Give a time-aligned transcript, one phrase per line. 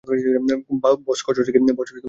[1.05, 1.59] বস, করছ কী?